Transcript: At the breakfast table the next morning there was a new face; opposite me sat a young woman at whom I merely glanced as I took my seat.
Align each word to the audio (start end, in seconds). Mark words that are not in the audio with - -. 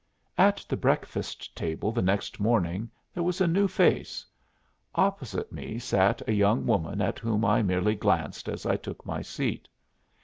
At 0.39 0.65
the 0.67 0.75
breakfast 0.75 1.55
table 1.55 1.91
the 1.91 2.01
next 2.01 2.39
morning 2.39 2.89
there 3.13 3.21
was 3.21 3.39
a 3.39 3.45
new 3.45 3.67
face; 3.67 4.25
opposite 4.95 5.51
me 5.51 5.77
sat 5.77 6.27
a 6.27 6.33
young 6.33 6.65
woman 6.65 7.01
at 7.01 7.19
whom 7.19 7.45
I 7.45 7.61
merely 7.61 7.93
glanced 7.93 8.49
as 8.49 8.65
I 8.65 8.77
took 8.77 9.05
my 9.05 9.21
seat. 9.21 9.67